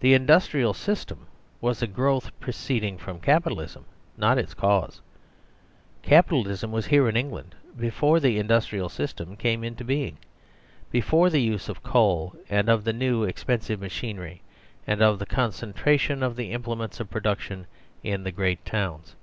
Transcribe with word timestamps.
The 0.00 0.14
Industrial 0.14 0.74
System 0.74 1.28
was 1.60 1.80
a 1.80 1.86
growth 1.86 2.32
proceeding 2.40 2.98
from 2.98 3.20
Capitalism, 3.20 3.84
not 4.16 4.36
its 4.36 4.52
cause. 4.52 5.00
Capitalism 6.02 6.72
was 6.72 6.86
here 6.86 7.08
in 7.08 7.16
England 7.16 7.54
before 7.78 8.18
the 8.18 8.40
Industrial 8.40 8.88
System 8.88 9.36
came 9.36 9.62
into 9.62 9.84
being; 9.84 10.18
before 10.90 11.30
the 11.30 11.40
use 11.40 11.68
of 11.68 11.84
coal 11.84 12.34
and 12.50 12.68
of 12.68 12.82
the 12.82 12.92
new 12.92 13.28
ex 13.28 13.44
pensive 13.44 13.78
machinery, 13.78 14.42
and 14.88 15.00
of 15.02 15.20
the 15.20 15.24
concentration 15.24 16.24
of 16.24 16.34
the 16.34 16.50
implements 16.50 16.98
of 16.98 17.08
production 17.08 17.68
in 18.02 18.24
the 18.24 18.32
great 18.32 18.64
towns. 18.64 19.14